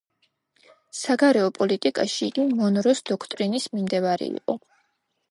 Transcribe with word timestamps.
საგარეო 0.99 1.49
პოლიტიკაში 1.57 2.23
იგი 2.27 2.45
მონროს 2.61 3.01
დოქტრინის 3.09 3.67
მიმდევარი 3.75 4.31
იყო. 4.41 4.57